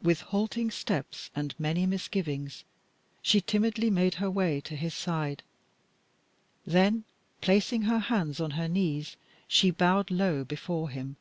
[0.00, 2.62] With halting steps and many misgivings,
[3.22, 5.42] she timidly made her way to his side;
[6.64, 7.02] then
[7.40, 9.16] placing her hands on her knees,
[9.48, 11.16] she bowed low before him.